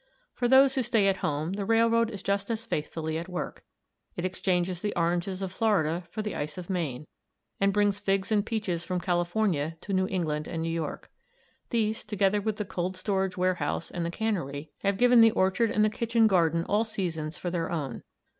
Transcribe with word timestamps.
For 0.33 0.47
those 0.47 0.73
who 0.73 0.81
stay 0.81 1.07
at 1.07 1.17
home 1.17 1.53
the 1.53 1.63
railroad 1.63 2.09
is 2.09 2.23
just 2.23 2.49
as 2.49 2.65
faithfully 2.65 3.19
at 3.19 3.29
work. 3.29 3.63
It 4.15 4.25
exchanges 4.25 4.81
the 4.81 4.95
oranges 4.95 5.43
of 5.43 5.51
Florida 5.51 6.05
for 6.09 6.23
the 6.23 6.35
ice 6.35 6.57
of 6.57 6.71
Maine, 6.71 7.05
and 7.59 7.71
brings 7.71 7.99
figs 7.99 8.31
and 8.31 8.43
peaches 8.43 8.83
from 8.83 8.99
California 8.99 9.77
to 9.81 9.93
New 9.93 10.07
England 10.07 10.47
and 10.47 10.63
New 10.63 10.71
York. 10.73 11.11
These, 11.69 12.03
together 12.03 12.41
with 12.41 12.55
the 12.55 12.65
cold 12.65 12.97
storage 12.97 13.37
warehouse 13.37 13.91
and 13.91 14.03
the 14.03 14.09
cannery, 14.09 14.71
have 14.79 14.97
given 14.97 15.21
the 15.21 15.29
orchard 15.29 15.69
and 15.69 15.85
the 15.85 15.87
kitchen 15.87 16.25
garden 16.25 16.63
all 16.65 16.83
seasons 16.83 17.37
for 17.37 17.51
their 17.51 17.69
own. 17.69 18.01